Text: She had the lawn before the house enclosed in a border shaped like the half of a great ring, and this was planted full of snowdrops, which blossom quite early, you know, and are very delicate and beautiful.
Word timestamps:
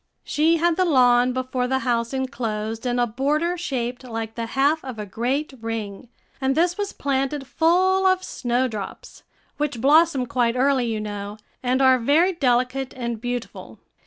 She 0.23 0.57
had 0.57 0.77
the 0.77 0.83
lawn 0.83 1.31
before 1.31 1.67
the 1.67 1.77
house 1.85 2.11
enclosed 2.11 2.87
in 2.87 2.97
a 2.97 3.05
border 3.05 3.55
shaped 3.55 4.03
like 4.03 4.33
the 4.33 4.47
half 4.47 4.83
of 4.83 4.97
a 4.97 5.05
great 5.05 5.53
ring, 5.61 6.09
and 6.41 6.55
this 6.55 6.75
was 6.75 6.91
planted 6.91 7.45
full 7.45 8.07
of 8.07 8.23
snowdrops, 8.23 9.21
which 9.57 9.79
blossom 9.79 10.25
quite 10.25 10.55
early, 10.55 10.87
you 10.87 10.99
know, 10.99 11.37
and 11.61 11.83
are 11.83 11.99
very 11.99 12.33
delicate 12.33 12.95
and 12.97 13.21
beautiful. 13.21 13.77